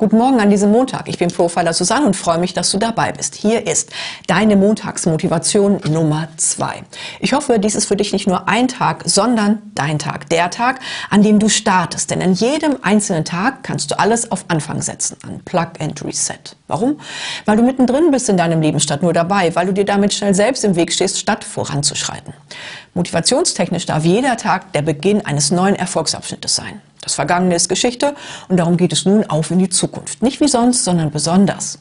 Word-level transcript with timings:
Guten 0.00 0.16
Morgen 0.16 0.38
an 0.38 0.48
diesem 0.48 0.70
Montag. 0.70 1.08
Ich 1.08 1.18
bin 1.18 1.26
Profiler 1.26 1.72
Susanne 1.72 2.06
und 2.06 2.14
freue 2.14 2.38
mich, 2.38 2.54
dass 2.54 2.70
du 2.70 2.78
dabei 2.78 3.10
bist. 3.10 3.34
Hier 3.34 3.66
ist 3.66 3.90
deine 4.28 4.54
Montagsmotivation 4.54 5.80
Nummer 5.90 6.28
zwei. 6.36 6.84
Ich 7.18 7.32
hoffe, 7.32 7.58
dies 7.58 7.74
ist 7.74 7.86
für 7.86 7.96
dich 7.96 8.12
nicht 8.12 8.28
nur 8.28 8.46
ein 8.46 8.68
Tag, 8.68 9.02
sondern 9.06 9.60
dein 9.74 9.98
Tag. 9.98 10.28
Der 10.28 10.50
Tag, 10.50 10.78
an 11.10 11.24
dem 11.24 11.40
du 11.40 11.48
startest. 11.48 12.12
Denn 12.12 12.20
in 12.20 12.34
jedem 12.34 12.76
einzelnen 12.82 13.24
Tag 13.24 13.64
kannst 13.64 13.90
du 13.90 13.98
alles 13.98 14.30
auf 14.30 14.44
Anfang 14.46 14.82
setzen. 14.82 15.16
An 15.26 15.40
Plug 15.44 15.66
and 15.80 16.00
Reset. 16.04 16.54
Warum? 16.68 17.00
Weil 17.44 17.56
du 17.56 17.64
mittendrin 17.64 18.12
bist 18.12 18.28
in 18.28 18.36
deinem 18.36 18.60
Leben 18.60 18.78
statt 18.78 19.02
nur 19.02 19.12
dabei. 19.12 19.56
Weil 19.56 19.66
du 19.66 19.72
dir 19.72 19.84
damit 19.84 20.14
schnell 20.14 20.32
selbst 20.32 20.62
im 20.62 20.76
Weg 20.76 20.92
stehst, 20.92 21.18
statt 21.18 21.42
voranzuschreiten. 21.42 22.34
Motivationstechnisch 22.94 23.86
darf 23.86 24.04
jeder 24.04 24.36
Tag 24.36 24.72
der 24.74 24.82
Beginn 24.82 25.26
eines 25.26 25.50
neuen 25.50 25.74
Erfolgsabschnittes 25.74 26.54
sein. 26.54 26.82
Das 27.02 27.14
Vergangene 27.14 27.54
ist 27.54 27.68
Geschichte 27.68 28.14
und 28.48 28.58
darum 28.58 28.76
geht 28.76 28.92
es 28.92 29.04
nun 29.04 29.24
auf 29.24 29.50
in 29.50 29.58
die 29.58 29.68
Zukunft. 29.68 30.22
Nicht 30.22 30.40
wie 30.40 30.48
sonst, 30.48 30.84
sondern 30.84 31.10
besonders. 31.10 31.78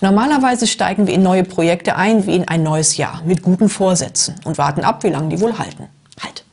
Normalerweise 0.00 0.66
steigen 0.66 1.06
wir 1.06 1.14
in 1.14 1.22
neue 1.22 1.44
Projekte 1.44 1.96
ein 1.96 2.26
wie 2.26 2.36
in 2.36 2.48
ein 2.48 2.62
neues 2.62 2.96
Jahr 2.96 3.22
mit 3.24 3.42
guten 3.42 3.68
Vorsätzen 3.68 4.36
und 4.44 4.58
warten 4.58 4.82
ab, 4.82 5.02
wie 5.04 5.10
lange 5.10 5.28
die 5.28 5.40
wohl 5.40 5.58
halten. 5.58 5.88
Halt. 6.22 6.44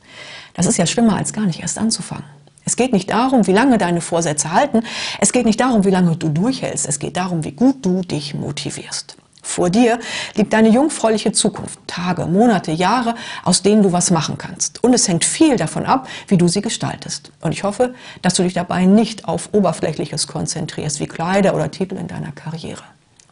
Das 0.54 0.66
ist 0.66 0.76
ja 0.76 0.86
schlimmer 0.86 1.16
als 1.16 1.32
gar 1.32 1.46
nicht 1.46 1.60
erst 1.60 1.78
anzufangen. 1.78 2.24
Es 2.64 2.76
geht 2.76 2.92
nicht 2.92 3.10
darum, 3.10 3.46
wie 3.46 3.52
lange 3.52 3.76
deine 3.76 4.00
Vorsätze 4.00 4.52
halten. 4.52 4.82
Es 5.20 5.32
geht 5.32 5.44
nicht 5.44 5.60
darum, 5.60 5.84
wie 5.84 5.90
lange 5.90 6.16
du 6.16 6.28
durchhältst. 6.30 6.88
Es 6.88 6.98
geht 6.98 7.16
darum, 7.16 7.44
wie 7.44 7.52
gut 7.52 7.84
du 7.84 8.00
dich 8.00 8.34
motivierst. 8.34 9.16
Vor 9.44 9.68
dir 9.68 10.00
liegt 10.34 10.54
deine 10.54 10.70
jungfräuliche 10.70 11.30
Zukunft, 11.32 11.78
Tage, 11.86 12.26
Monate, 12.26 12.72
Jahre, 12.72 13.14
aus 13.44 13.60
denen 13.60 13.82
du 13.82 13.92
was 13.92 14.10
machen 14.10 14.38
kannst. 14.38 14.82
Und 14.82 14.94
es 14.94 15.06
hängt 15.06 15.24
viel 15.24 15.56
davon 15.56 15.84
ab, 15.84 16.08
wie 16.28 16.38
du 16.38 16.48
sie 16.48 16.62
gestaltest. 16.62 17.30
Und 17.42 17.52
ich 17.52 17.62
hoffe, 17.62 17.94
dass 18.22 18.34
du 18.34 18.42
dich 18.42 18.54
dabei 18.54 18.86
nicht 18.86 19.28
auf 19.28 19.50
Oberflächliches 19.52 20.26
konzentrierst, 20.28 20.98
wie 20.98 21.06
Kleider 21.06 21.54
oder 21.54 21.70
Titel 21.70 21.96
in 21.96 22.08
deiner 22.08 22.32
Karriere. 22.32 22.82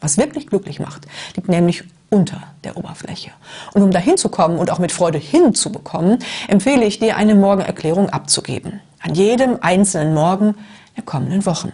Was 0.00 0.18
wirklich 0.18 0.48
glücklich 0.48 0.80
macht, 0.80 1.06
liegt 1.34 1.48
nämlich 1.48 1.84
unter 2.10 2.42
der 2.62 2.76
Oberfläche. 2.76 3.30
Und 3.72 3.82
um 3.82 3.90
dahin 3.90 4.18
zu 4.18 4.28
kommen 4.28 4.58
und 4.58 4.70
auch 4.70 4.78
mit 4.78 4.92
Freude 4.92 5.18
hinzubekommen, 5.18 6.18
empfehle 6.46 6.84
ich 6.84 6.98
dir, 6.98 7.16
eine 7.16 7.34
Morgenerklärung 7.34 8.10
abzugeben. 8.10 8.80
An 9.00 9.14
jedem 9.14 9.58
einzelnen 9.62 10.12
Morgen 10.12 10.56
der 10.94 11.04
kommenden 11.04 11.46
Wochen. 11.46 11.72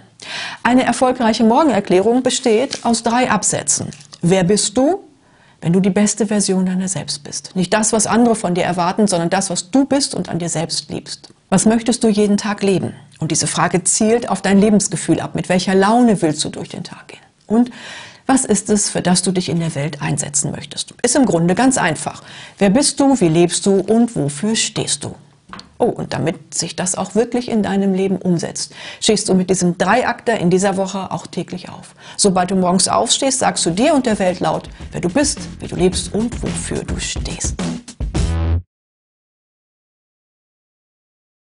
Eine 0.63 0.85
erfolgreiche 0.85 1.43
Morgenerklärung 1.43 2.23
besteht 2.23 2.85
aus 2.85 3.03
drei 3.03 3.31
Absätzen. 3.31 3.91
Wer 4.21 4.45
bist 4.45 4.77
du? 4.77 5.05
Wenn 5.61 5.73
du 5.73 5.81
die 5.81 5.91
beste 5.91 6.27
Version 6.27 6.67
deiner 6.67 6.87
selbst 6.87 7.25
bist. 7.25 7.57
Nicht 7.57 7.75
das, 7.75 7.93
was 7.93 8.07
andere 8.07 8.37
von 8.37 8.55
dir 8.55 8.63
erwarten, 8.63 9.09
sondern 9.09 9.29
das, 9.29 9.51
was 9.51 9.73
du 9.73 9.87
bist 9.87 10.15
und 10.15 10.29
an 10.29 10.39
dir 10.39 10.49
selbst 10.49 10.89
liebst. 10.89 11.31
Was 11.51 11.67
möchtest 11.67 12.05
du 12.05 12.09
jeden 12.09 12.37
Tag 12.37 12.63
leben? 12.63 12.95
Und 13.19 13.33
diese 13.33 13.49
Frage 13.49 13.83
zielt 13.83 14.29
auf 14.29 14.41
dein 14.41 14.61
Lebensgefühl 14.61 15.19
ab. 15.19 15.35
Mit 15.35 15.49
welcher 15.49 15.75
Laune 15.75 16.23
willst 16.23 16.45
du 16.45 16.51
durch 16.51 16.69
den 16.69 16.85
Tag 16.85 17.09
gehen? 17.09 17.21
Und 17.49 17.73
was 18.27 18.45
ist 18.45 18.71
es, 18.71 18.91
für 18.91 19.03
das 19.03 19.23
du 19.23 19.33
dich 19.33 19.49
in 19.49 19.59
der 19.59 19.75
Welt 19.75 20.01
einsetzen 20.01 20.53
möchtest? 20.53 20.95
Ist 21.03 21.17
im 21.17 21.25
Grunde 21.25 21.55
ganz 21.55 21.79
einfach. 21.79 22.23
Wer 22.59 22.71
bist 22.71 23.01
du? 23.01 23.19
Wie 23.21 23.29
lebst 23.29 23.67
du? 23.67 23.81
Und 23.81 24.15
wofür 24.15 24.55
stehst 24.55 25.03
du? 25.03 25.15
Oh, 25.79 25.85
und 25.85 26.13
damit 26.13 26.55
sich 26.55 26.75
das 26.75 26.97
auch 26.97 27.15
wirklich 27.15 27.49
in 27.49 27.63
deinem 27.63 27.95
Leben 27.95 28.17
umsetzt, 28.17 28.75
stehst 29.01 29.29
du 29.29 29.35
mit 29.35 29.49
diesem 29.49 29.79
Dreiakter 29.79 30.37
in 30.39 30.51
dieser 30.51 30.77
Woche 30.77 31.13
auch 31.13 31.29
täglich 31.29 31.69
auf. 31.69 31.95
Sobald 32.17 32.51
du 32.51 32.57
morgens 32.57 32.89
aufstehst, 32.89 33.39
sagst 33.39 33.65
du 33.65 33.71
dir 33.71 33.95
und 33.95 34.05
der 34.05 34.19
Welt 34.19 34.41
laut, 34.41 34.69
wer 34.91 35.01
du 35.01 35.09
bist, 35.09 35.39
wie 35.61 35.69
du 35.69 35.77
lebst 35.77 36.13
und 36.13 36.43
wofür 36.43 36.83
du 36.83 36.99
stehst. 36.99 37.55